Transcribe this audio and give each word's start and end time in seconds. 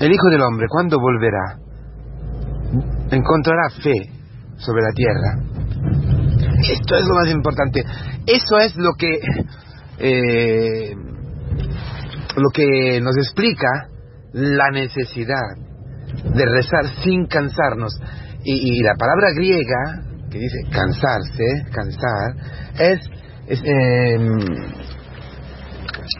el 0.00 0.12
Hijo 0.12 0.28
del 0.30 0.42
Hombre, 0.42 0.66
¿cuándo 0.68 0.98
volverá? 1.00 1.58
Encontrará 3.10 3.70
fe 3.82 4.10
sobre 4.56 4.82
la 4.82 4.92
tierra. 4.92 5.46
Esto 6.70 6.96
es 6.96 7.06
lo 7.06 7.14
más 7.14 7.30
importante. 7.30 7.84
Eso 8.26 8.58
es 8.58 8.76
lo 8.76 8.94
que 8.94 9.20
eh, 9.98 10.94
lo 12.36 12.50
que 12.52 13.00
nos 13.00 13.16
explica 13.16 13.88
la 14.32 14.70
necesidad 14.70 15.56
de 16.34 16.44
rezar 16.44 16.86
sin 17.02 17.26
cansarnos. 17.26 17.98
Y, 18.48 18.80
la 18.82 18.94
palabra 18.94 19.30
griega 19.34 20.02
que 20.30 20.38
dice 20.38 20.58
cansarse, 20.70 21.64
cansar, 21.72 22.36
es, 22.78 23.00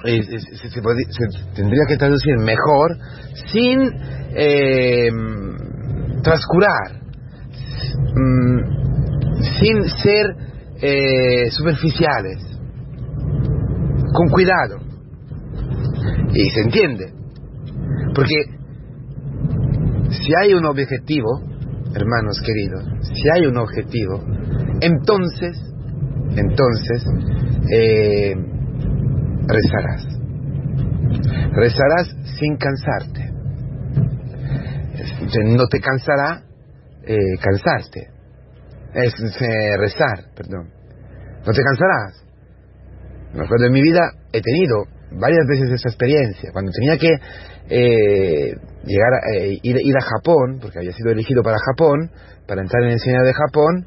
em, 0.05 0.23
se, 0.23 0.81
tendría 1.55 1.85
que 1.89 1.97
traducir 1.97 2.37
mejor 2.39 2.97
sin 3.53 3.81
em, 4.35 5.57
transcurar, 6.23 7.01
mm, 8.15 8.59
sin 9.59 9.85
ser 10.03 10.37
eh, 10.81 11.51
superficiales, 11.51 12.39
con 14.13 14.29
cuidado. 14.29 14.79
Y 16.33 16.51
se 16.51 16.61
entiende. 16.61 17.13
Porque 18.15 18.35
si 20.11 20.33
hay 20.41 20.55
un 20.55 20.65
objetivo, 20.67 21.41
hermanos 21.95 22.41
queridos, 22.45 22.85
si 23.15 23.29
hay 23.31 23.47
un 23.47 23.57
objetivo, 23.57 24.23
entonces, 24.81 25.57
entonces, 26.37 27.05
eh, 27.73 28.35
rezarás. 29.47 30.07
Rezarás 31.53 32.09
sin 32.39 32.57
cansarte. 32.57 33.33
No 35.45 35.67
te 35.67 35.81
cansará 35.81 36.43
eh, 37.05 37.39
cansarte. 37.41 38.11
Rezar, 39.79 40.33
perdón. 40.35 40.71
No 41.47 41.53
te 41.53 41.63
cansarás. 41.63 42.25
Me 43.35 43.45
acuerdo 43.45 43.67
en 43.67 43.73
mi 43.73 43.83
vida 43.83 44.01
he 44.33 44.41
tenido 44.41 44.85
varias 45.13 45.47
veces 45.47 45.71
esa 45.73 45.89
experiencia. 45.89 46.51
Cuando 46.53 46.73
tenía 46.73 46.99
que 46.99 47.11
eh, 47.69 48.55
llegar 48.85 49.13
a, 49.13 49.37
eh, 49.37 49.59
ir, 49.63 49.77
ir, 49.81 49.97
a 49.97 50.03
Japón, 50.03 50.59
porque 50.61 50.79
había 50.79 50.93
sido 50.93 51.11
elegido 51.13 51.43
para 51.43 51.59
Japón, 51.59 52.11
para 52.47 52.63
entrar 52.63 52.83
en 52.83 52.89
el 52.89 52.95
enseñanza 52.95 53.27
de 53.27 53.35
Japón, 53.35 53.87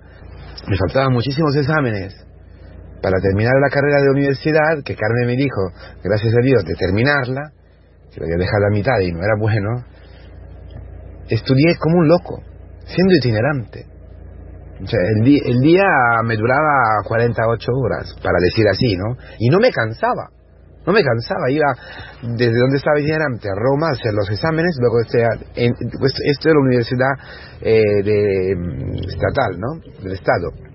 me 0.67 0.77
faltaban 0.77 1.13
muchísimos 1.13 1.55
exámenes 1.55 2.28
para 3.01 3.19
terminar 3.21 3.53
la 3.61 3.69
carrera 3.69 4.01
de 4.01 4.09
universidad, 4.09 4.83
que 4.83 4.95
Carmen 4.95 5.27
me 5.27 5.35
dijo, 5.35 5.71
gracias 6.03 6.33
a 6.33 6.41
Dios, 6.43 6.63
de 6.65 6.75
terminarla, 6.75 7.51
que 8.11 8.19
lo 8.19 8.25
había 8.25 8.37
dejado 8.37 8.65
a 8.67 8.71
mitad 8.71 8.99
y 9.01 9.11
no 9.11 9.19
era 9.19 9.35
bueno, 9.39 9.85
estudié 11.29 11.75
como 11.79 11.99
un 11.99 12.07
loco, 12.07 12.41
siendo 12.85 13.15
itinerante. 13.15 13.85
O 14.81 14.87
sea, 14.87 14.99
el, 14.99 15.27
el 15.27 15.59
día 15.59 15.85
me 16.23 16.35
duraba 16.37 17.03
48 17.05 17.71
horas, 17.71 18.15
para 18.23 18.39
decir 18.39 18.65
así, 18.67 18.95
¿no? 18.95 19.17
Y 19.39 19.49
no 19.49 19.59
me 19.59 19.71
cansaba. 19.71 20.29
No 20.85 20.93
me 20.93 21.03
cansaba, 21.03 21.51
iba 21.51 21.67
desde 22.23 22.57
donde 22.57 22.77
estaba 22.77 22.99
itinerante 22.99 23.49
a 23.49 23.53
Roma 23.53 23.89
a 23.89 23.91
hacer 23.91 24.13
los 24.13 24.29
exámenes, 24.31 24.75
luego 24.79 25.01
este, 25.01 25.21
en, 25.55 25.73
pues, 25.99 26.13
esto 26.23 26.49
era 26.49 26.55
la 26.55 26.65
universidad 26.65 27.13
eh, 27.61 28.01
de, 28.03 28.55
mm, 28.55 28.95
estatal, 29.07 29.59
¿no? 29.59 29.81
Del 30.01 30.13
Estado. 30.13 30.68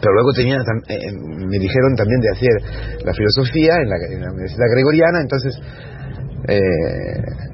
Pero 0.00 0.12
luego 0.14 0.32
tenía, 0.32 0.56
eh, 0.56 1.12
me 1.12 1.58
dijeron 1.58 1.96
también 1.96 2.20
de 2.20 2.30
hacer 2.30 3.04
la 3.04 3.12
filosofía 3.12 3.74
en 3.82 3.88
la, 3.88 3.96
la 3.96 4.32
Universidad 4.32 4.66
Gregoriana, 4.72 5.20
entonces 5.20 5.60
eh, 6.48 7.46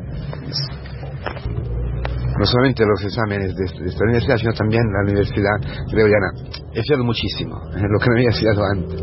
no 2.38 2.44
solamente 2.46 2.84
los 2.84 3.04
exámenes 3.04 3.54
de, 3.54 3.64
esta 3.86 4.04
universidad, 4.04 4.36
sino 4.36 4.52
también 4.52 4.82
la 4.92 5.02
Universidad 5.04 5.56
Gregoriana. 5.90 6.28
He 6.74 6.80
estudiado 6.80 7.04
muchísimo, 7.04 7.56
es 7.74 7.82
lo 7.82 7.98
que 7.98 8.10
me 8.10 8.16
había 8.16 8.30
estudiado 8.30 8.64
antes. 8.64 9.00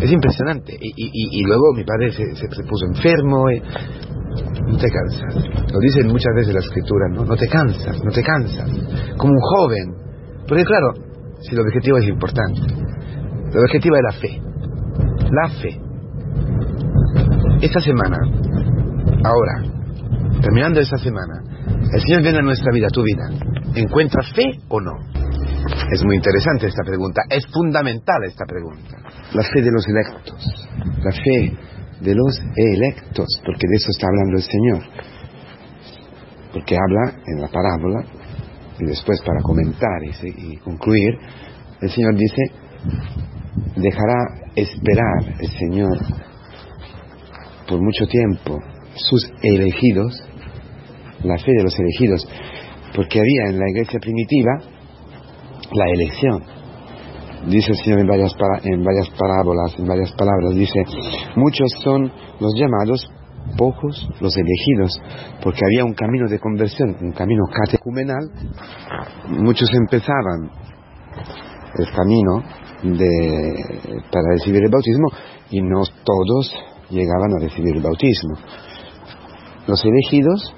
Es 0.00 0.10
impresionante. 0.10 0.76
Y, 0.80 1.42
luego 1.44 1.72
mi 1.74 1.84
padre 1.84 2.10
se, 2.12 2.24
puso 2.64 2.86
enfermo. 2.86 3.46
No 4.66 4.76
te 4.76 4.90
cansas. 4.90 5.34
Lo 5.72 5.78
dicen 5.78 6.08
muchas 6.08 6.34
veces 6.34 6.54
la 6.54 6.60
escritura, 6.60 7.08
¿no? 7.10 7.24
No 7.24 7.36
te 7.36 7.46
cansas, 7.48 8.02
no 8.02 8.10
te 8.10 8.22
cansas. 8.22 8.68
Como 9.16 9.32
un 9.32 9.40
joven. 9.40 9.94
Porque 10.48 10.64
claro, 10.64 10.92
si 11.44 11.54
el 11.54 11.60
objetivo 11.60 11.98
es 11.98 12.08
importante. 12.08 12.60
El 13.52 13.58
objetivo 13.58 13.96
es 13.96 14.02
la 14.02 14.12
fe. 14.12 14.42
La 15.30 15.48
fe. 15.60 15.80
Esta 17.60 17.80
semana, 17.80 18.18
ahora, 19.24 19.62
terminando 20.40 20.80
esta 20.80 20.96
semana, 20.98 21.42
el 21.92 22.00
Señor 22.00 22.22
viene 22.22 22.38
a 22.38 22.42
nuestra 22.42 22.72
vida, 22.72 22.86
a 22.86 22.90
tu 22.90 23.02
vida. 23.02 23.30
¿Encuentra 23.74 24.22
fe 24.34 24.60
o 24.68 24.80
no? 24.80 24.92
Es 25.90 26.04
muy 26.04 26.16
interesante 26.16 26.66
esta 26.66 26.82
pregunta, 26.84 27.22
es 27.28 27.46
fundamental 27.52 28.24
esta 28.24 28.44
pregunta. 28.44 28.96
La 29.32 29.42
fe 29.42 29.62
de 29.62 29.70
los 29.70 29.86
electos, 29.88 30.68
la 31.02 31.12
fe 31.12 31.56
de 32.00 32.14
los 32.14 32.40
electos, 32.56 33.26
porque 33.44 33.66
de 33.68 33.76
eso 33.76 33.90
está 33.90 34.06
hablando 34.06 34.36
el 34.36 34.42
Señor. 34.42 34.82
Porque 36.52 36.76
habla 36.76 37.20
en 37.26 37.40
la 37.40 37.48
parábola, 37.48 38.04
y 38.78 38.84
después 38.84 39.20
para 39.24 39.40
comentar 39.42 40.02
y, 40.02 40.56
concluir, 40.58 41.14
el 41.80 41.90
Señor 41.90 42.14
dice, 42.16 42.42
dejará 43.76 44.16
esperar 44.56 45.40
el 45.40 45.48
Señor 45.48 45.98
por 47.68 47.80
mucho 47.80 48.06
tiempo 48.06 48.58
sus 48.96 49.30
elegidos, 49.42 50.22
la 51.22 51.38
fe 51.38 51.52
de 51.56 51.62
los 51.62 51.78
elegidos, 51.78 52.26
porque 52.94 53.20
había 53.20 53.50
en 53.50 53.58
la 53.58 53.70
iglesia 53.70 53.98
primitiva 54.00 54.60
la 55.72 55.90
elección. 55.92 56.42
Dice 57.46 57.72
el 57.72 57.78
Señor 57.78 58.00
en 58.00 58.06
varias, 58.06 58.32
en 58.64 58.84
varias 58.84 59.10
parábolas, 59.10 59.78
en 59.78 59.86
varias 59.86 60.12
palabras, 60.12 60.54
dice, 60.54 60.84
muchos 61.36 61.70
son 61.82 62.10
los 62.40 62.54
llamados, 62.56 63.06
pocos 63.56 64.08
los 64.20 64.36
elegidos, 64.36 65.00
porque 65.42 65.60
había 65.64 65.84
un 65.84 65.94
camino 65.94 66.28
de 66.28 66.38
conversión, 66.38 66.96
un 67.00 67.12
camino 67.12 67.44
catecumenal, 67.52 68.30
muchos 69.28 69.68
empezaban 69.74 70.50
el 71.76 71.90
camino 71.92 72.42
de, 72.82 74.02
para 74.10 74.32
recibir 74.34 74.62
el 74.64 74.70
bautismo 74.70 75.08
y 75.50 75.60
no 75.62 75.82
todos 76.04 76.52
llegaban 76.90 77.34
a 77.34 77.40
recibir 77.40 77.76
el 77.76 77.82
bautismo. 77.82 78.34
Los 79.66 79.84
elegidos, 79.84 80.54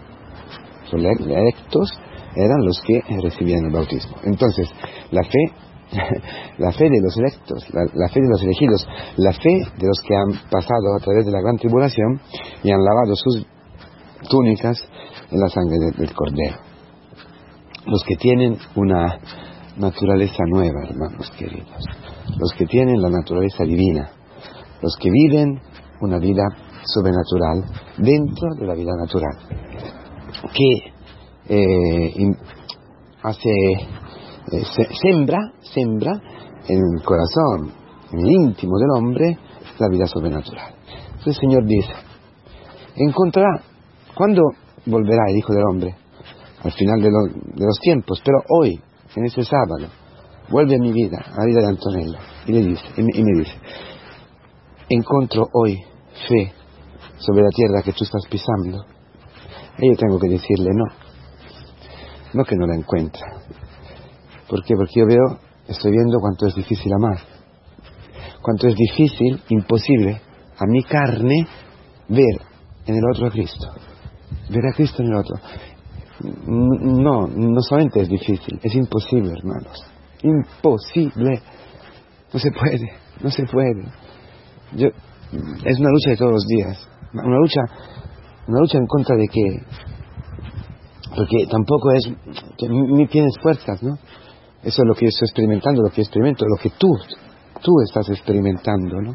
los 0.93 1.05
electos, 1.05 2.01
eran 2.35 2.65
los 2.65 2.81
que 2.83 3.03
recibían 3.23 3.65
el 3.67 3.73
bautismo. 3.73 4.17
Entonces, 4.25 4.69
la 5.11 5.23
fe, 5.23 5.53
la 6.59 6.73
fe 6.73 6.85
de 6.85 7.01
los 7.01 7.17
electos, 7.17 7.65
la, 7.73 8.09
fe 8.09 8.21
de 8.21 8.29
los 8.29 8.43
elegidos, 8.43 8.87
la 9.17 9.33
fe 9.33 9.63
de 9.79 9.87
los 9.87 9.99
que 10.07 10.17
han 10.17 10.51
pasado 10.51 10.97
a 10.97 11.03
través 11.03 11.25
de 11.25 11.33
la 11.33 11.41
gran 11.41 11.57
tribulación 11.57 12.21
y 12.63 12.71
han 12.71 12.83
lavado 12.83 13.15
sus 13.15 13.47
túnicas 14.29 14.79
en 15.31 15.41
la 15.41 15.49
sangre 15.49 15.79
del 15.97 16.13
Cordero. 16.13 16.57
Los 17.87 18.03
que 18.05 18.17
tienen 18.17 18.59
una 18.75 19.19
naturaleza 19.77 20.43
nueva, 20.49 20.83
hermanos 20.89 21.31
queridos. 21.39 21.85
Los 22.37 22.53
que 22.55 22.67
tienen 22.67 23.01
la 23.01 23.11
naturaleza 23.11 23.65
divina. 23.65 24.11
Los 24.83 24.97
que 24.97 25.11
viven 25.11 25.61
una 26.01 26.19
vida 26.19 26.43
sobrenatural 26.85 27.65
dentro 27.99 28.55
de 28.59 28.67
la 28.67 28.75
vida 28.75 28.93
natural. 28.99 29.37
Que 30.53 30.93
eh, 31.49 32.13
hace, 33.23 33.51
eh, 34.53 34.63
sembra, 35.03 35.39
sembra 35.63 36.13
en 36.69 36.79
el 36.79 37.05
corazón, 37.05 37.73
en 38.13 38.21
el 38.21 38.31
íntimo 38.31 38.79
del 38.79 38.91
hombre, 38.97 39.39
la 39.79 39.89
vida 39.89 40.07
sobrenatural. 40.07 40.75
Entonces 40.87 41.27
el 41.27 41.35
Señor 41.35 41.67
dice, 41.67 41.93
encontrará, 42.97 43.63
¿cuándo 44.15 44.43
volverá 44.87 45.23
el 45.29 45.37
Hijo 45.39 45.53
del 45.53 45.65
Hombre? 45.71 45.95
Al 46.63 46.73
final 46.73 47.01
de, 47.01 47.11
los 47.11 47.79
tiempos, 47.81 48.21
pero 48.25 48.39
hoy, 48.49 48.81
en 49.15 49.25
ese 49.25 49.43
sábado, 49.45 49.89
vuelve 50.49 50.77
a 50.77 50.79
mi 50.79 50.93
vida, 50.93 51.19
a 51.19 51.41
la 51.41 51.47
vida 51.47 51.61
de 51.61 51.69
Antonella, 51.69 52.19
y, 52.47 52.53
le 52.53 52.63
dice, 52.63 52.85
y 52.97 53.23
me 53.23 53.39
dice, 53.39 53.55
encuentro 54.89 55.49
hoy 55.53 55.77
fe 56.29 56.53
sobre 57.19 57.43
la 57.43 57.51
tierra 57.51 57.83
que 57.83 57.93
tú 57.93 58.05
estás 58.05 58.23
pisando. 58.31 58.85
Y 59.79 59.91
yo 59.91 59.97
tengo 59.97 60.19
que 60.19 60.29
decirle 60.29 60.71
no, 60.73 60.85
no 62.35 62.45
que 62.45 62.57
no 62.57 62.67
la 62.67 62.77
encuentra. 62.77 63.27
¿Por 64.49 64.65
qué? 64.65 64.75
Porque 64.77 65.01
yo 65.01 65.07
veo, 65.07 65.39
estoy 65.67 65.93
viendo 65.93 66.19
cuánto 66.21 66.47
es 66.47 66.55
difícil 66.55 66.93
amar. 66.93 67.19
Cuánto 68.43 68.69
es 68.69 68.75
difícil, 68.77 69.43
imposible, 69.49 70.21
a 70.59 70.67
mi 70.67 70.83
carne 70.85 71.47
ver 72.09 72.41
en 72.87 72.97
el 72.97 73.03
otro 73.11 73.27
a 73.27 73.31
Cristo. 73.31 73.67
Ver 74.51 74.67
a 74.67 74.75
Cristo 74.75 75.03
en 75.03 75.09
el 75.09 75.17
otro. 75.17 75.37
No, 76.47 77.27
no 77.27 77.61
solamente 77.61 78.01
es 78.01 78.09
difícil, 78.09 78.59
es 78.63 78.75
imposible, 78.75 79.33
hermanos. 79.33 79.85
Imposible. 80.23 81.43
No 82.33 82.39
se 82.39 82.51
puede, 82.51 82.93
no 83.21 83.31
se 83.31 83.45
puede. 83.45 83.85
Yo, 84.77 84.89
es 84.89 85.79
una 85.79 85.91
lucha 85.91 86.11
de 86.11 86.17
todos 86.17 86.33
los 86.33 86.47
días. 86.47 86.89
Una 87.13 87.39
lucha, 87.39 87.61
una 88.47 88.61
lucha 88.61 88.79
en 88.79 88.87
contra 88.87 89.17
de 89.17 89.27
qué? 89.29 89.63
Porque 91.17 91.47
tampoco 91.51 91.93
es 91.93 92.13
ni 92.69 93.07
tienes 93.07 93.35
fuerzas, 93.43 93.83
¿no? 93.83 93.97
Eso 94.67 94.83
es 94.83 94.89
lo 94.89 94.95
que 94.95 95.05
yo 95.05 95.11
estoy 95.11 95.27
experimentando, 95.27 95.81
lo 95.81 95.91
que 95.91 96.01
experimento, 96.01 96.45
lo 96.45 96.57
que 96.61 96.71
tú, 96.71 96.93
tú 97.63 97.71
estás 97.85 98.09
experimentando, 98.09 99.01
¿no? 99.01 99.15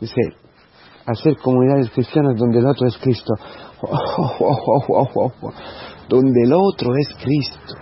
Dice, 0.00 0.20
hacer 1.06 1.38
comunidades 1.38 1.90
cristianas 1.90 2.36
donde 2.36 2.60
el 2.60 2.66
otro 2.66 2.86
es 2.86 2.96
Cristo. 2.98 3.34
donde 6.08 6.42
el 6.44 6.52
otro 6.52 6.92
es 6.96 7.08
Cristo. 7.20 7.74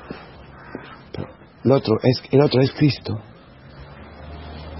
El 1.62 1.73
otro 1.73 1.94
es, 2.02 2.23
el 2.31 2.40
otro 2.40 2.62
es 2.62 2.73
Cristo. 2.73 3.19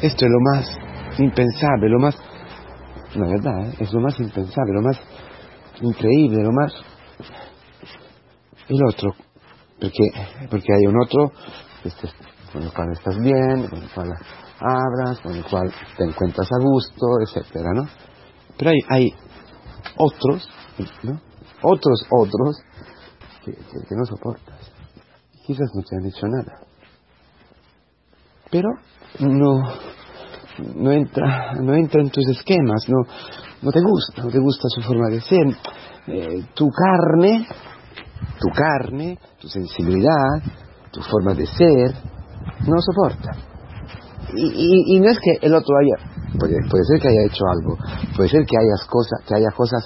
Esto 0.01 0.25
es 0.25 0.31
lo 0.31 0.41
más 0.55 0.67
impensable, 1.19 1.91
lo 1.91 1.99
más, 1.99 2.17
la 3.17 3.27
verdad, 3.27 3.69
¿eh? 3.69 3.75
es 3.81 3.93
lo 3.93 4.01
más 4.01 4.19
impensable, 4.19 4.73
lo 4.73 4.81
más 4.81 4.99
increíble, 5.83 6.43
lo 6.43 6.53
más... 6.53 6.73
El 8.67 8.83
otro, 8.83 9.15
porque, 9.79 10.11
porque 10.49 10.73
hay 10.73 10.87
un 10.87 10.97
otro 11.03 11.33
con 12.53 12.63
el 12.63 12.73
cual 12.73 12.93
estás 12.93 13.19
bien, 13.19 13.69
con 13.69 13.83
el 13.83 13.91
cual 13.91 14.09
abras, 14.61 15.21
con 15.21 15.35
el 15.35 15.45
cual 15.45 15.73
te 15.97 16.05
encuentras 16.05 16.49
a 16.53 16.63
gusto, 16.63 17.07
etcétera, 17.23 17.71
¿no? 17.75 17.85
Pero 18.57 18.71
hay, 18.71 18.79
hay 18.89 19.15
otros, 19.97 20.49
¿no? 21.03 21.21
Otros, 21.63 22.07
otros, 22.11 22.57
que, 23.45 23.53
que, 23.53 23.95
no 23.97 24.05
soportas. 24.05 24.73
Quizás 25.47 25.69
no 25.75 25.83
te 25.83 25.97
han 25.97 26.03
dicho 26.03 26.27
nada. 26.27 26.61
Pero 28.51 28.69
no, 29.21 29.63
no 30.75 30.93
entra, 30.93 31.55
no 31.55 31.75
entra 31.75 32.01
en 32.01 32.11
tus 32.11 32.27
esquemas, 32.29 32.89
no, 32.89 32.99
no 33.63 33.71
te 33.71 33.81
gusta, 33.81 34.23
no 34.23 34.31
te 34.31 34.39
gusta 34.39 34.69
su 34.69 34.83
forma 34.83 35.09
de 35.09 35.21
ser. 35.21 35.47
Eh, 36.07 36.47
tu 36.55 36.69
carne, 36.71 37.47
tu 38.41 38.49
carne, 38.55 39.19
tu 39.39 39.49
sensibilidad, 39.49 40.43
tu 40.91 41.03
forma 41.03 41.35
de 41.35 41.47
ser, 41.47 41.95
no 42.67 42.77
soporta. 42.81 43.33
Y, 44.35 44.97
y, 44.97 45.01
no 45.01 45.11
es 45.11 45.19
que 45.21 45.47
el 45.47 45.55
otro 45.55 45.75
haya, 45.79 46.11
puede, 46.39 46.57
puede, 46.71 46.85
ser 46.85 47.01
que 47.01 47.09
haya 47.09 47.27
hecho 47.27 47.45
algo, 47.47 47.79
puede 48.15 48.29
ser 48.29 48.45
que 48.45 48.57
haya 48.59 48.87
cosas, 48.87 49.21
que 49.27 49.35
haya 49.35 49.51
cosas 49.57 49.83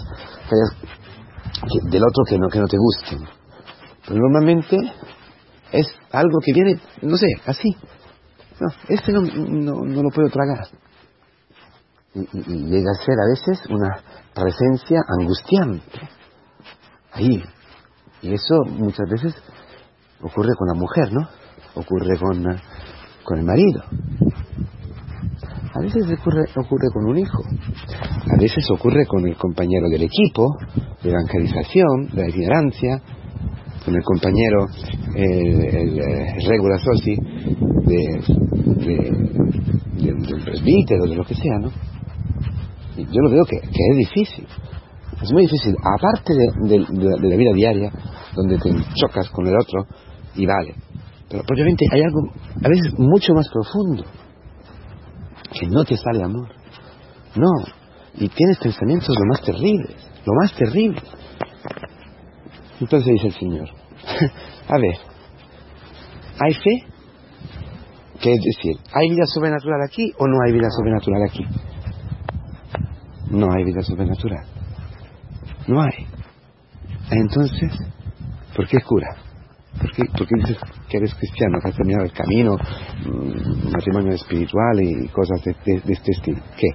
que 0.49 0.56
del 1.90 2.02
otro 2.02 2.25
que 2.28 2.38
no, 2.38 2.49
que 2.49 2.58
no 2.58 2.66
te 2.66 2.76
gusten. 2.76 3.28
Pero 4.06 4.20
normalmente 4.20 4.76
es 5.70 5.87
algo 6.10 6.38
que 6.44 6.52
viene, 6.52 6.81
no 7.02 7.16
sé, 7.16 7.26
así. 7.46 7.69
No, 8.60 8.69
este 8.88 9.12
no, 9.12 9.20
no, 9.20 10.02
lo 10.02 10.10
puedo 10.10 10.28
tragar. 10.28 10.66
Y, 12.14 12.20
y, 12.20 12.66
llega 12.66 12.90
a 12.90 13.05
ser 13.05 13.14
a 13.19 13.28
veces 13.28 13.70
una 13.70 14.02
presencia 14.34 15.00
angustiante. 15.19 16.00
Ahí. 17.12 17.43
Y 18.22 18.34
eso 18.34 18.55
muchas 18.66 19.08
veces 19.08 19.34
ocurre 20.22 20.54
con 20.56 20.69
la 20.69 20.74
mujer, 20.74 21.12
¿no? 21.12 21.28
Ocurre 21.74 22.19
con, 22.19 22.44
con 23.24 23.38
el 23.38 23.44
marido. 23.44 23.82
A 25.74 25.80
veces 25.80 26.04
ocurre, 26.04 26.44
ocurre 26.56 26.88
con 26.92 27.06
un 27.06 27.19
hijo. 27.19 27.42
A 28.30 28.36
veces 28.38 28.64
ocurre 28.70 29.06
con 29.06 29.26
el 29.26 29.36
compañero 29.36 29.88
del 29.88 30.02
equipo, 30.02 30.56
de 31.02 31.10
evangelización, 31.10 32.08
de 32.12 32.22
la 32.22 32.28
itinerancia, 32.28 33.02
con 33.84 33.94
el 33.94 34.02
compañero, 34.02 34.66
el, 35.14 35.64
el, 35.64 36.46
regular 36.46 36.78
soci 36.78 37.16
de, 37.16 38.20
de, 38.84 38.96
del 39.96 40.44
presbítero, 40.44 41.04
de 41.04 41.16
lo 41.16 41.24
que 41.24 41.34
sea, 41.34 41.58
¿no? 41.58 41.70
Y 42.96 43.04
yo 43.06 43.20
lo 43.22 43.30
veo 43.30 43.44
que, 43.44 43.58
que, 43.60 43.90
es 43.90 43.96
difícil. 43.96 44.46
Es 45.22 45.32
muy 45.32 45.42
difícil. 45.42 45.74
Aparte 45.82 46.34
de, 46.34 46.78
de, 46.78 47.28
la 47.28 47.36
vida 47.36 47.52
diaria, 47.54 47.90
donde 48.34 48.58
te 48.58 48.70
chocas 48.94 49.28
con 49.30 49.46
el 49.46 49.54
otro, 49.58 49.86
y 50.34 50.46
vale. 50.46 50.75
Pero 51.29 51.43
obviamente 51.50 51.87
hay 51.90 52.02
algo, 52.02 52.20
a 52.62 52.69
veces, 52.69 52.99
mucho 52.99 53.32
más 53.34 53.49
profundo 53.49 54.05
que 55.52 55.67
no 55.67 55.84
te 55.84 55.96
sale 55.96 56.23
amor. 56.23 56.49
No. 57.37 57.50
Y 58.14 58.29
tienes 58.29 58.58
pensamientos 58.58 59.14
lo 59.19 59.26
más 59.26 59.43
terribles, 59.43 59.96
lo 60.25 60.32
más 60.34 60.55
terribles. 60.55 61.02
Entonces 62.81 63.12
dice 63.12 63.26
el 63.29 63.34
Señor, 63.34 63.69
a 64.69 64.79
ver, 64.79 64.96
¿hay 66.40 66.55
fe? 66.55 66.93
¿Qué 68.20 68.32
es 68.32 68.40
decir? 68.40 68.76
¿Hay 68.94 69.11
vida 69.11 69.25
sobrenatural 69.26 69.81
aquí 69.84 70.12
o 70.19 70.26
no 70.26 70.37
hay 70.44 70.52
vida 70.52 70.69
sobrenatural 70.70 71.23
aquí? 71.29 71.44
No 73.31 73.52
hay 73.52 73.64
vida 73.64 73.82
sobrenatural. 73.82 74.44
No 75.67 75.81
hay. 75.81 76.06
Entonces, 77.11 77.73
¿por 78.55 78.69
qué 78.69 78.79
cura? 78.81 79.21
¿Por 79.78 79.90
qué, 79.92 80.34
dices 80.36 80.58
que 80.88 80.98
eres 80.98 81.14
cristiano, 81.14 81.58
has 81.64 81.74
terminado 81.74 82.04
el 82.04 82.12
camino, 82.12 82.56
mm, 82.56 83.72
matrimonio 83.72 84.12
espiritual 84.12 84.80
y 84.80 85.08
cosas 85.08 85.42
de, 85.44 85.52
este 85.86 86.12
estilo? 86.12 86.42
¿Qué? 86.56 86.69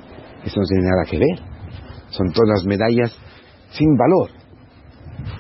Eso 0.44 0.60
no 0.60 0.66
tiene 0.68 0.88
nada 0.88 1.04
que 1.10 1.18
ver. 1.20 1.40
Son 2.10 2.32
todas 2.32 2.66
medallas 2.66 3.16
sin 3.70 3.96
valor. 3.96 4.32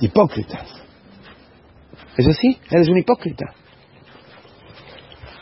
Hipócritas. 0.01 0.68
¿Es 2.18 2.27
así? 2.27 2.59
¿Eres 2.69 2.89
un 2.89 2.98
hipócrita? 2.98 3.45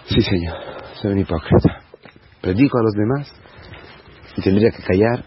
Sí, 0.08 0.22
Señor, 0.22 0.56
soy 1.02 1.14
un 1.14 1.20
hipócrita. 1.20 1.82
Predico 2.42 2.78
a 2.78 2.84
los 2.84 2.94
demás 2.94 3.34
y 4.38 4.42
tendría 4.42 4.70
que 4.72 4.84
callar 4.84 5.26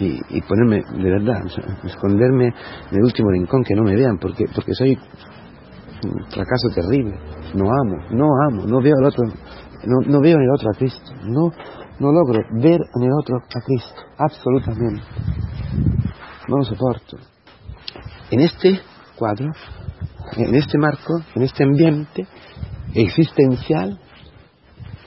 y, 0.00 0.40
ponerme, 0.42 0.82
de 0.96 1.10
verdad, 1.10 1.42
esconderme 1.84 2.46
en 2.46 2.96
el 2.96 3.04
último 3.04 3.30
rincón 3.30 3.62
que 3.62 3.74
no 3.74 3.84
me 3.84 3.94
vean 3.94 4.18
porque, 4.18 4.46
porque 4.52 4.74
soy 4.74 4.98
un 6.04 6.24
fracaso 6.30 6.68
terrible. 6.74 7.18
No 7.54 7.64
amo, 7.70 7.96
no 8.10 8.26
amo, 8.48 8.66
no 8.66 8.80
veo 8.80 8.94
el 8.98 9.06
otro, 9.06 9.24
no, 9.84 10.20
veo 10.20 10.36
en 10.36 10.42
el 10.42 10.50
otro 10.54 10.70
a 10.70 10.78
Cristo. 10.78 11.12
No, 11.24 11.52
no 11.98 12.12
logro 12.12 12.40
ver 12.52 12.80
en 12.94 13.02
el 13.02 13.12
otro 13.20 13.36
a 13.36 13.60
Cristo, 13.60 14.02
absolutamente. 14.18 15.02
No 16.48 16.56
lo 16.58 16.64
soporto. 16.64 17.16
En 18.30 18.40
este 18.40 18.80
cuadro, 19.16 19.50
en 20.36 20.54
este 20.54 20.78
marco, 20.78 21.14
en 21.34 21.42
este 21.42 21.64
ambiente 21.64 22.26
existencial, 22.94 24.00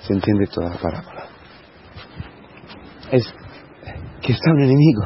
se 0.01 0.13
entiende 0.13 0.47
toda 0.47 0.69
la 0.69 0.77
parábola. 0.77 1.25
Es 3.12 3.24
que 4.21 4.33
está 4.33 4.51
un 4.51 4.62
enemigo, 4.62 5.03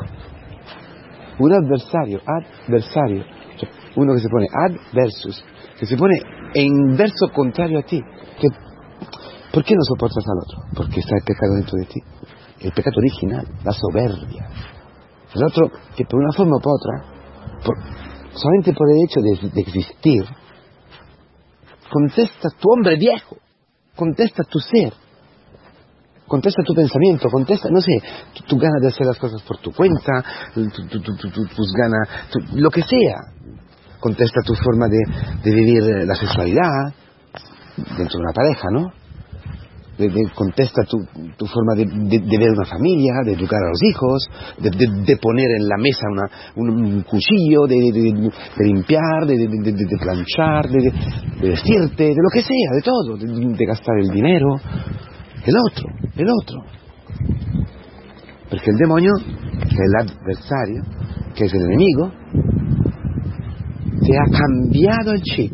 un 1.39 1.53
adversario, 1.53 2.21
adversario, 2.25 3.23
uno 3.95 4.13
que 4.13 4.19
se 4.19 4.29
pone 4.29 4.47
ad 4.51 4.75
versus, 4.93 5.43
que 5.79 5.85
se 5.85 5.95
pone 5.95 6.15
en 6.53 6.97
verso 6.97 7.29
contrario 7.33 7.79
a 7.79 7.83
ti. 7.83 8.01
Que, 8.39 8.47
¿Por 9.53 9.63
qué 9.63 9.73
no 9.73 9.81
soportas 9.83 10.23
al 10.27 10.37
otro? 10.43 10.69
Porque 10.75 10.99
está 10.99 11.15
el 11.15 11.23
pecado 11.23 11.55
dentro 11.55 11.77
de 11.79 11.85
ti. 11.85 11.99
El 12.59 12.71
pecado 12.73 12.97
original, 12.97 13.47
la 13.63 13.71
soberbia. 13.71 14.49
El 15.33 15.43
otro, 15.43 15.71
que 15.95 16.03
por 16.05 16.19
una 16.19 16.33
forma 16.33 16.57
u 16.57 16.59
por 16.59 16.73
otra, 16.73 17.19
solamente 18.33 18.73
por 18.73 18.87
el 18.91 19.03
hecho 19.05 19.21
de, 19.21 19.61
existir, 19.61 20.25
contesta 21.89 22.49
tu 22.59 22.69
hombre 22.71 22.97
viejo, 22.97 23.37
contesta 23.95 24.43
tu 24.43 24.59
ser, 24.59 24.93
contesta 26.27 26.61
tu 26.63 26.73
pensamiento, 26.73 27.29
contesta, 27.29 27.69
no 27.69 27.79
sé, 27.79 27.91
tu, 28.47 28.57
ganas 28.57 28.81
de 28.81 28.87
hacer 28.89 29.05
las 29.05 29.17
cosas 29.17 29.41
por 29.43 29.57
tu 29.59 29.71
cuenta, 29.71 30.23
tus 30.53 31.73
ganas, 31.73 32.09
lo 32.53 32.69
que 32.69 32.81
sea, 32.81 33.39
contesta 33.99 34.41
tu 34.45 34.53
forma 34.55 34.87
de, 34.87 35.51
vivir 35.51 35.83
eh, 35.83 36.05
la 36.05 36.15
sexualidad 36.15 36.93
dentro 37.97 38.17
de 38.17 38.23
una 38.23 38.33
pareja, 38.33 38.67
¿no? 38.71 38.99
contesta 40.33 40.83
tu, 40.83 41.45
forma 41.45 41.75
de, 41.75 41.85
ver 41.85 42.51
una 42.51 42.65
familia, 42.65 43.15
de 43.25 43.33
educar 43.33 43.59
a 43.61 43.69
los 43.69 43.83
hijos, 43.83 44.29
de, 44.59 45.17
poner 45.17 45.51
en 45.59 45.67
la 45.67 45.75
mesa 45.77 46.07
un, 46.55 47.03
cuchillo, 47.03 47.67
de, 47.67 47.75
limpiar, 48.59 49.25
de, 49.25 49.97
planchar, 49.99 50.69
de, 50.69 50.91
vestirte, 51.41 52.03
de 52.03 52.15
lo 52.15 52.29
que 52.31 52.41
sea, 52.41 52.71
de 52.75 52.81
todo, 52.81 53.17
de, 53.17 53.65
gastar 53.65 53.95
el 53.99 54.09
dinero. 54.09 54.55
El 55.45 55.55
otro, 55.69 55.89
el 56.15 56.27
otro. 56.29 56.63
Porque 58.49 58.71
el 58.71 58.77
demonio, 58.77 59.11
es 59.17 59.73
el 59.73 60.07
adversario, 60.07 60.83
que 61.35 61.45
es 61.45 61.53
el 61.53 61.61
enemigo, 61.61 62.11
te 64.09 64.17
ha 64.17 64.25
cambiado 64.25 65.13
el 65.13 65.21
chip, 65.21 65.53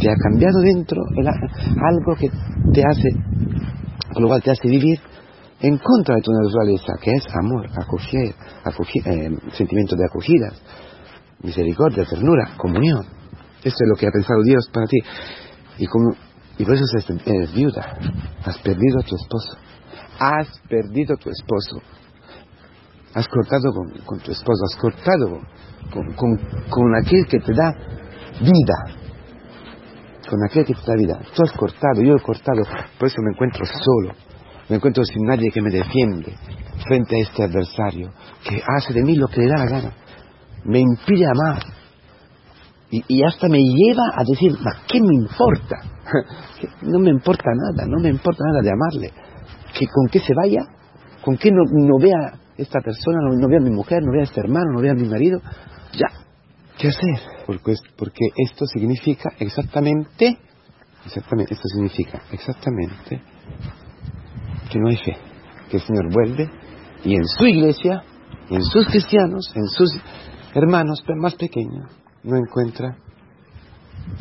te 0.00 0.10
ha 0.10 0.16
cambiado 0.16 0.58
dentro 0.62 1.00
algo 1.16 2.16
que 2.18 2.28
te 2.72 2.82
hace, 2.82 3.08
con 4.12 4.22
lo 4.22 4.28
cual 4.28 4.42
te 4.42 4.50
hace 4.50 4.68
vivir 4.68 4.98
en 5.60 5.78
contra 5.78 6.16
de 6.16 6.22
tu 6.22 6.32
naturaleza, 6.32 6.94
que 7.00 7.12
es 7.12 7.24
amor, 7.40 7.66
acogida, 7.70 8.34
eh, 9.04 9.30
sentimiento 9.52 9.94
de 9.94 10.04
acogida, 10.06 10.52
misericordia, 11.42 12.04
ternura, 12.04 12.50
comunión. 12.56 13.06
Esto 13.62 13.84
es 13.84 13.88
lo 13.88 13.94
que 13.94 14.08
ha 14.08 14.10
pensado 14.10 14.42
Dios 14.44 14.68
para 14.72 14.86
ti. 14.86 14.98
Y, 15.78 15.86
como, 15.86 16.16
y 16.58 16.64
por 16.64 16.74
eso 16.74 16.84
eres 17.26 17.54
viuda. 17.54 17.96
Has 18.44 18.58
perdido 18.58 19.00
a 19.00 19.04
tu 19.04 19.14
esposo. 19.14 19.56
Has 20.18 20.48
perdido 20.68 21.14
a 21.14 21.16
tu 21.16 21.30
esposo. 21.30 21.80
Has 23.16 23.26
cortado 23.28 23.72
con, 24.04 24.18
tu 24.20 24.30
esposo, 24.30 24.62
has 24.70 24.78
cortado 24.78 25.40
con, 25.90 26.36
con, 26.68 26.94
aquel 26.96 27.26
que 27.26 27.38
te 27.38 27.54
da 27.54 27.72
vida. 28.42 29.00
Con 30.28 30.38
aquel 30.44 30.66
que 30.66 30.74
te 30.74 30.82
da 30.86 30.94
vida. 30.94 31.18
Tú 31.34 31.42
has 31.42 31.52
cortado, 31.52 32.02
yo 32.02 32.14
he 32.14 32.20
cortado, 32.20 32.62
por 32.98 33.08
eso 33.08 33.16
me 33.22 33.32
encuentro 33.32 33.64
solo. 33.64 34.12
Me 34.68 34.76
encuentro 34.76 35.02
sin 35.04 35.22
nadie 35.24 35.50
que 35.50 35.62
me 35.62 35.70
defiende 35.70 36.36
frente 36.86 37.16
a 37.16 37.20
este 37.20 37.44
adversario 37.44 38.12
que 38.44 38.60
hace 38.76 38.92
de 38.92 39.02
mí 39.02 39.16
lo 39.16 39.28
que 39.28 39.40
le 39.40 39.48
da 39.48 39.64
la 39.64 39.70
gana. 39.70 39.92
Me 40.64 40.80
impide 40.80 41.24
amar. 41.24 41.62
Y, 42.90 43.24
hasta 43.24 43.48
me 43.48 43.60
lleva 43.60 44.10
a 44.14 44.24
decir, 44.24 44.52
¿qué 44.86 45.00
me 45.00 45.14
importa? 45.14 45.76
no 46.82 46.98
me 46.98 47.08
importa 47.08 47.50
nada, 47.54 47.88
no 47.88 47.98
me 47.98 48.10
importa 48.10 48.44
nada 48.46 48.60
de 48.60 48.70
amarle. 48.70 49.10
Que 49.72 49.86
con 49.86 50.06
qué 50.08 50.20
se 50.20 50.34
vaya, 50.34 50.60
con 51.24 51.34
no, 51.34 51.62
no 51.72 51.98
vea 51.98 52.45
esta 52.56 52.80
persona, 52.80 53.18
no, 53.22 53.48
vea 53.48 53.58
a 53.58 53.62
mi 53.62 53.70
mujer, 53.70 54.02
no 54.02 54.12
vea 54.12 54.22
a 54.22 54.24
este 54.24 54.40
hermano, 54.40 54.72
no 54.72 54.80
vea 54.80 54.92
a 54.92 54.94
mi 54.94 55.08
marido. 55.08 55.40
Ya, 55.92 56.08
¿qué 56.78 56.88
hacer? 56.88 57.20
Porque, 57.46 57.74
porque 57.96 58.26
esto 58.36 58.66
significa 58.66 59.30
exactamente, 59.38 60.38
exactamente, 61.04 61.54
esto 61.54 61.68
significa 61.68 62.22
exactamente 62.32 63.22
que 64.70 64.78
no 64.78 64.88
hay 64.88 64.96
fe, 64.96 65.16
que 65.70 65.76
el 65.76 65.82
Señor 65.82 66.12
vuelve 66.12 66.50
y 67.04 67.14
en 67.14 67.24
su 67.24 67.46
iglesia, 67.46 68.02
en 68.50 68.62
sus 68.62 68.86
cristianos, 68.86 69.52
en 69.54 69.66
sus 69.66 69.90
hermanos 70.54 71.04
más 71.16 71.34
pequeños, 71.34 71.90
no 72.24 72.36
encuentra, 72.36 72.96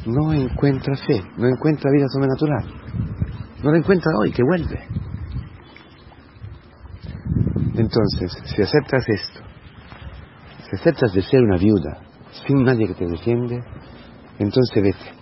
no 0.06 0.34
encuentra 0.34 0.96
fe, 0.96 1.22
no 1.38 1.48
encuentra 1.48 1.92
vida 1.92 2.06
sobrenatural. 2.10 2.86
No 3.64 3.72
la 3.72 3.78
encuentra 3.80 4.12
hoy, 4.20 4.32
que 4.32 4.44
vuelve. 4.44 5.05
Entonces, 7.78 8.32
si 8.46 8.62
aceptas 8.62 9.04
esto, 9.08 9.40
si 10.70 10.76
aceptas 10.78 11.14
de 11.14 11.22
ser 11.22 11.42
una 11.44 11.58
viuda 11.58 12.00
sin 12.48 12.64
nadie 12.64 12.88
que 12.88 12.94
te 12.94 13.06
defiende, 13.06 13.62
entonces 14.40 14.82
vete. 14.82 15.14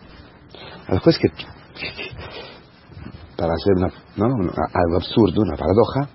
Al 0.87 0.99
juez 0.99 1.17
que, 1.17 1.29
para 3.37 3.53
hacer 3.53 3.73
una, 3.77 3.87
algo 4.73 4.95
absurdo, 4.97 5.41
una 5.41 5.57
paradoja, 5.57 6.09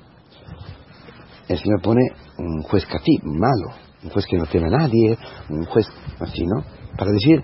el 1.48 1.58
Señor 1.58 1.80
pone 1.82 2.02
un 2.38 2.62
juez 2.62 2.86
catí, 2.86 3.18
malo, 3.24 3.74
un 4.04 4.10
juez 4.10 4.26
que 4.26 4.36
no 4.36 4.46
teme 4.46 4.66
a 4.68 4.78
nadie, 4.78 5.18
un 5.48 5.64
juez 5.64 5.86
así, 6.20 6.44
¿no? 6.44 6.62
Para 6.96 7.10
decir 7.10 7.42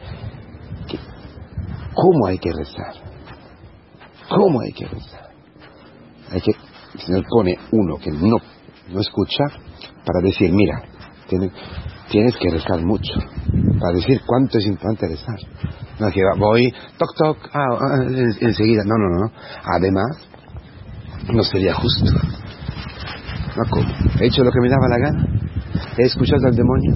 que, 0.87 0.99
cómo 1.95 2.27
hay 2.27 2.39
que 2.39 2.53
rezar, 2.53 2.95
cómo 4.29 4.61
hay 4.61 4.73
que 4.73 4.87
rezar. 4.87 5.31
Hay 6.31 6.41
que, 6.41 6.53
el 6.95 7.01
Señor 7.01 7.25
pone 7.29 7.59
uno 7.73 7.97
que 7.97 8.11
no, 8.11 8.37
no 8.89 9.01
escucha 9.01 9.45
para 10.05 10.21
decir, 10.23 10.53
mira, 10.53 10.83
tienes, 11.29 12.37
que 12.37 12.51
rezar 12.51 12.85
mucho, 12.85 13.15
para 13.81 13.95
decir 13.95 14.21
cuánto 14.27 14.59
es 14.59 14.67
importante 14.67 15.09
rezar. 15.09 15.39
No 15.99 16.11
que 16.11 16.21
voy, 16.39 16.73
toc, 16.99 17.09
toc, 17.17 17.39
ah, 17.53 17.65
ah, 17.71 18.03
enseguida, 18.41 18.83
no, 18.85 18.97
no, 18.99 19.09
no. 19.09 19.33
Además, 19.77 20.29
no 21.33 21.43
sería 21.43 21.75
justo. 21.75 22.11
He 24.21 24.27
hecho 24.27 24.43
lo 24.43 24.51
que 24.51 24.61
me 24.61 24.69
daba 24.69 24.89
la 24.89 24.99
gana. 24.99 25.27
He 25.97 26.03
escuchado 26.03 26.47
al 26.47 26.57
demonio. 26.57 26.95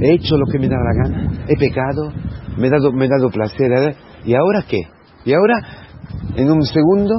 He 0.00 0.14
hecho 0.14 0.36
lo 0.36 0.46
que 0.50 0.58
me 0.58 0.68
daba 0.68 0.82
la 0.84 1.02
gana. 1.02 1.44
He 1.48 1.56
pecado. 1.56 2.12
Me 2.56 2.68
he 2.68 2.70
dado, 2.70 2.92
me 2.92 3.06
he 3.06 3.08
dado 3.08 3.28
placer. 3.30 3.96
¿Y 4.24 4.34
ahora 4.34 4.64
qué? 4.68 4.82
¿Y 5.24 5.34
ahora? 5.34 5.54
En 6.36 6.50
un 6.50 6.62
segundo, 6.62 7.14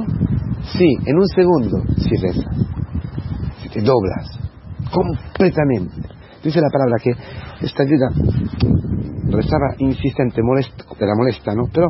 sí, 0.76 0.96
en 1.04 1.16
un 1.16 1.26
segundo, 1.28 1.82
si 1.98 2.16
reza. 2.16 2.77
Doblas. 3.82 4.38
Completamente. 4.92 6.18
Dice 6.42 6.60
la 6.60 6.70
palabra 6.70 6.96
que 7.02 7.10
esta 7.64 7.82
ayuda 7.82 8.08
rezaba 9.30 9.74
insistente, 9.78 10.40
molesto, 10.42 10.84
era 10.98 11.14
molesta, 11.16 11.52
¿no? 11.54 11.64
Pero 11.72 11.88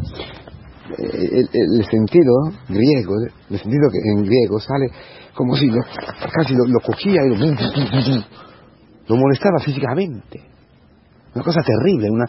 eh, 0.98 1.44
el, 1.52 1.84
sentido 1.84 2.32
griego, 2.68 3.14
el 3.50 3.58
sentido 3.58 3.90
que 3.92 3.98
en 4.10 4.24
griego 4.24 4.58
sale 4.58 4.88
como 5.34 5.54
si 5.54 5.66
lo, 5.66 5.80
casi 6.32 6.54
lo, 6.54 6.80
cogía 6.80 7.20
y 7.24 7.28
lo, 7.28 7.46
lo, 9.08 9.16
molestaba 9.16 9.58
físicamente. 9.60 10.40
Una 11.34 11.44
cosa 11.44 11.60
terrible, 11.62 12.10
una, 12.10 12.24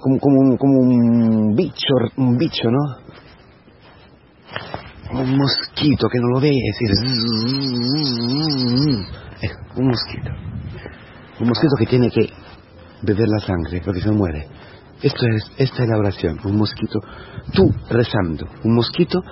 como, 0.00 0.18
como, 0.18 0.40
un, 0.40 0.56
como 0.56 0.80
un 0.80 1.54
bicho, 1.54 1.94
un 2.16 2.36
bicho, 2.36 2.68
¿no? 2.70 3.06
Un 5.12 5.36
mosquito 5.36 6.08
que 6.08 6.18
no 6.18 6.28
lo 6.28 6.40
ve, 6.40 6.50
es 6.50 6.78
decir, 6.78 6.90
un 9.76 9.86
mosquito. 9.86 10.30
Un 11.40 11.48
mosquito 11.48 11.74
que 11.78 11.86
tiene 11.86 12.10
que 12.10 12.28
beber 13.02 13.28
la 13.28 13.40
sangre 13.40 13.82
porque 13.84 14.00
se 14.00 14.10
muere. 14.10 14.48
Esto 15.02 15.26
es, 15.26 15.44
esta 15.58 15.82
es 15.82 15.88
la 15.88 15.98
oración, 15.98 16.38
un 16.44 16.56
mosquito, 16.56 17.00
tú 17.52 17.70
rezando, 17.90 18.48
un 18.64 18.74
mosquito 18.74 19.22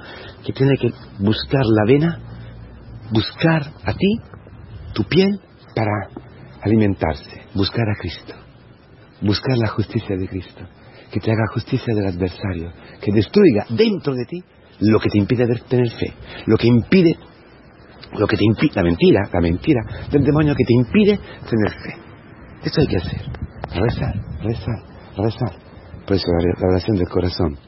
que 0.45 0.53
tiene 0.53 0.77
que 0.77 0.91
buscar 1.19 1.65
la 1.65 1.85
vena, 1.87 2.21
buscar 3.11 3.63
a 3.63 3.93
ti, 3.95 4.21
tu 4.93 5.05
piel, 5.05 5.41
para 5.75 6.09
alimentarse, 6.63 7.47
buscar 7.55 7.89
a 7.89 7.95
Cristo, 7.99 8.35
buscar 9.23 9.57
la 9.57 9.69
justicia 9.69 10.17
de 10.17 10.29
Cristo, 10.29 10.65
que 11.11 11.21
te 11.21 11.33
haga 11.33 11.53
justicia 11.55 11.95
del 11.95 12.09
adversario, 12.09 12.71
que 13.01 13.13
destruya 13.13 13.65
dentro 13.71 14.15
de 14.15 14.25
ti 14.27 14.45
lo 14.81 14.99
que 14.99 15.09
te 15.09 15.19
impide 15.19 15.47
tener 15.69 15.91
fe, 15.91 16.13
lo 16.47 16.57
que 16.57 16.67
impide, 16.67 17.17
lo 18.13 18.27
que 18.27 18.37
te 18.37 18.45
impide, 18.45 18.73
la 18.75 18.83
mentira, 18.83 19.21
la 19.33 19.41
mentira 19.41 19.81
del 20.11 20.25
demonio 20.25 20.55
que 20.55 20.65
te 20.65 20.75
impide 20.75 21.19
tener 21.49 21.73
fe. 21.73 21.97
Esto 22.65 22.81
hay 22.81 22.87
que 22.87 22.97
hacer, 22.97 23.21
rezar, 23.75 24.15
rezar 24.43 24.95
rezar. 25.17 25.53
Por 26.07 26.17
eso 26.17 26.27
la 26.61 26.69
oración 26.69 26.97
del 26.97 27.09
corazón, 27.09 27.59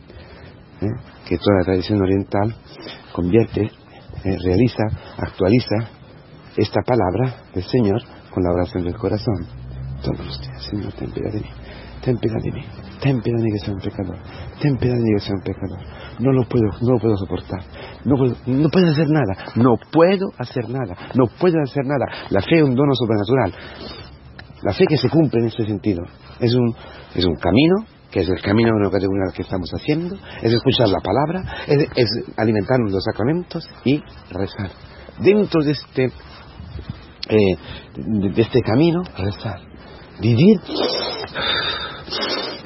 ¿eh? 0.81 0.87
que 1.27 1.39
toda 1.39 1.59
la 1.59 1.65
tradición 1.65 2.03
oriental 2.03 2.55
convierte, 3.13 3.63
eh, 3.63 4.39
realiza, 4.45 4.85
actualiza 5.19 5.77
esta 6.57 6.81
palabra 6.83 7.45
del 7.55 7.65
Señor 7.65 8.03
con 8.31 8.43
la 8.43 8.53
oración 8.53 8.85
del 8.85 8.97
corazón. 8.97 9.47
Todos 10.03 10.27
los 10.27 10.41
días, 10.41 10.63
Señor, 10.69 10.93
ten 10.93 11.11
piedad 11.11 11.33
de 11.33 11.41
mí, 11.41 11.47
ten 12.07 12.17
piedad 12.19 12.39
de 12.41 12.53
mí, 12.53 12.63
ten 13.03 13.21
piedad 13.21 13.39
de 13.39 13.45
mí 13.45 13.51
que 13.51 13.59
soy 13.59 13.75
un 13.75 13.81
pecador, 13.81 14.17
ten 14.63 14.77
piedad 14.77 14.95
de 14.95 15.03
mí 15.03 15.11
que 15.19 15.25
soy 15.27 15.35
un 15.35 15.43
pecador. 15.43 15.79
No 16.21 16.33
lo 16.33 16.49
puedo, 16.49 16.71
no 16.81 16.93
lo 16.95 16.99
puedo 17.01 17.17
soportar, 17.17 17.61
no 18.05 18.17
puedo, 18.17 18.37
no 18.47 18.69
puedo 18.71 18.87
hacer 18.87 19.09
nada, 19.11 19.53
no 19.57 19.75
puedo 19.91 20.25
hacer 20.39 20.69
nada, 20.71 20.95
no 21.15 21.27
puedo 21.27 21.57
hacer 21.61 21.85
nada. 21.85 22.07
La 22.31 22.41
fe 22.41 22.59
es 22.59 22.63
un 22.63 22.77
dono 22.77 22.95
sobrenatural. 22.95 23.53
La 24.63 24.73
fe 24.73 24.87
que 24.89 24.97
se 24.97 25.11
cumple 25.11 25.41
en 25.41 25.47
este 25.49 25.67
sentido 25.67 26.05
es 26.39 26.55
un, 26.55 26.75
es 27.15 27.25
un 27.25 27.35
camino, 27.35 27.75
que 28.11 28.21
es 28.21 28.29
el 28.29 28.41
camino 28.41 28.71
que 29.35 29.43
estamos 29.43 29.69
haciendo, 29.75 30.17
es 30.41 30.53
escuchar 30.53 30.89
la 30.89 31.01
palabra, 31.01 31.43
es, 31.67 31.89
es 31.97 32.09
alimentarnos 32.37 32.93
los 32.93 33.03
sacramentos 33.03 33.69
y 33.85 34.01
rezar. 34.31 34.71
Dentro 35.19 35.63
de 35.63 35.73
este, 35.73 36.05
eh, 36.05 37.57
de 37.97 38.43
este 38.43 38.61
camino, 38.63 39.03
rezar. 39.19 39.61
Vivir 40.21 40.61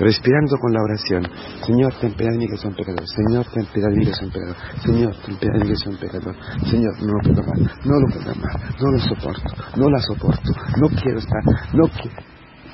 respirando 0.01 0.57
con 0.59 0.73
la 0.73 0.83
oración. 0.83 1.23
Señor, 1.65 1.95
ten 2.01 2.15
piedad 2.15 2.33
de 2.33 2.39
mí 2.39 2.47
que 2.49 2.57
soy 2.57 2.71
un 2.71 2.77
pecador. 2.77 3.05
Señor, 3.07 3.47
ten 3.53 3.67
piedad 3.67 3.91
de 3.91 3.97
mí 3.97 4.07
que 4.07 4.15
soy 4.15 4.27
un 4.27 4.33
pecador. 4.33 4.57
Señor, 4.83 5.17
ten 5.25 5.37
piedad 5.37 5.55
de 5.55 5.61
mí 5.61 5.69
que 5.69 5.77
soy 5.77 5.93
un 5.93 5.99
pecador. 5.99 6.37
Señor, 6.65 7.03
no 7.03 7.13
lo 7.13 7.21
puedo 7.23 7.43
amar, 7.43 7.59
no 7.85 7.95
lo 8.01 8.07
puedo 8.09 8.31
amar, 8.31 8.57
no 8.81 8.91
lo 8.91 8.99
soporto, 8.99 9.51
no 9.77 9.91
la 9.91 10.01
soporto, 10.01 10.51
no 10.81 10.89
quiero 10.89 11.19
estar, 11.19 11.43
no 11.75 11.87
quiero. 11.89 12.17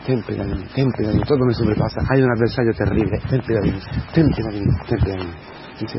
Ten 0.06 0.22
piedad 0.22 0.46
de 0.46 0.54
mí, 0.54 0.64
ten 0.74 0.90
piedad 0.92 1.12
de 1.12 1.18
mí, 1.18 1.24
todo 1.26 1.44
me 1.44 1.52
sobrepasa. 1.52 2.00
Hay 2.08 2.22
un 2.22 2.30
adversario 2.30 2.72
terrible, 2.72 3.18
ten 3.28 3.40
piedad 3.42 3.62
de 3.62 3.72
mí, 3.72 3.80
ten 4.14 4.28
piedad 4.28 4.52
de 4.52 4.60
mí, 4.60 4.72
ten 4.88 4.98
piedad 5.00 5.18
de 5.18 5.24
mí. 5.24 5.34
Dice, 5.80 5.98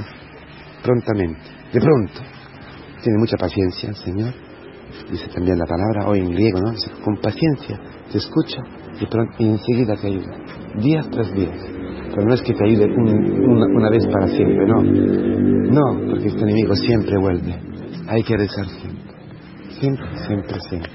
prontamente, 0.82 1.42
de 1.74 1.82
pronto. 1.82 2.22
Tiene 3.04 3.20
mucha 3.20 3.38
paciencia, 3.38 3.94
Señor. 3.94 4.47
Dice 5.10 5.28
también 5.34 5.58
la 5.58 5.66
palabra, 5.66 6.08
hoy 6.10 6.20
en 6.20 6.32
griego, 6.32 6.60
¿no? 6.60 6.72
Dice, 6.72 6.92
con 7.04 7.18
paciencia, 7.18 7.80
te 8.12 8.18
escucha 8.18 8.62
y, 9.40 9.46
enseguida 9.46 9.96
te 9.96 10.08
ayuda, 10.08 10.38
días 10.82 11.10
tras 11.10 11.32
días. 11.34 11.58
Pero 12.14 12.28
no 12.28 12.34
es 12.34 12.42
que 12.42 12.54
te 12.54 12.66
ayude 12.66 12.86
una, 12.86 13.90
vez 13.90 14.06
para 14.08 14.28
siempre, 14.28 14.66
no. 14.66 14.82
No, 14.82 16.10
porque 16.10 16.28
este 16.28 16.42
enemigo 16.42 16.76
siempre 16.76 17.18
vuelve. 17.20 17.56
Hay 18.08 18.24
que 18.24 18.38
rezar 18.38 18.66
siempre. 18.66 19.14
Siempre, 19.80 20.08
siempre, 20.26 20.60
siempre. 20.70 20.92